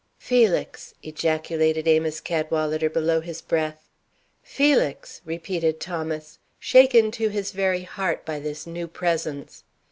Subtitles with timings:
[0.17, 3.87] "Felix!" ejaculated Amos Cadwalader below his breath.
[4.41, 9.63] "Felix!" repeated Thomas, shaken to his very heart by this new presence.